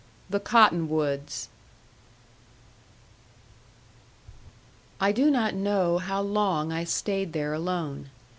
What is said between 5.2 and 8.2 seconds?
not know how long I stayed there alone.